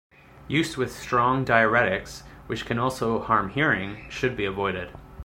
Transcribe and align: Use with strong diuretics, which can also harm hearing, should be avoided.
Use 0.47 0.77
with 0.77 0.91
strong 0.91 1.45
diuretics, 1.45 2.23
which 2.47 2.65
can 2.65 2.79
also 2.79 3.21
harm 3.21 3.51
hearing, 3.51 4.09
should 4.09 4.35
be 4.35 4.45
avoided. 4.45 4.89